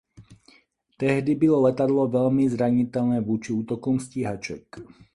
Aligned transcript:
Tehdy 0.97 1.35
bylo 1.35 1.61
letadlo 1.61 2.07
velmi 2.07 2.49
zranitelné 2.49 3.21
vůči 3.21 3.53
útokům 3.53 3.99
stíhaček. 3.99 4.75